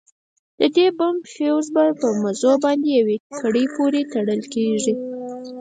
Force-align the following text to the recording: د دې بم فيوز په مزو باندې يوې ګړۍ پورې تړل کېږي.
د 0.59 0.61
دې 0.75 0.87
بم 0.97 1.15
فيوز 1.33 1.65
په 2.01 2.07
مزو 2.21 2.53
باندې 2.63 2.89
يوې 2.99 3.17
ګړۍ 3.39 3.65
پورې 3.75 4.01
تړل 4.13 4.41
کېږي. 4.53 4.93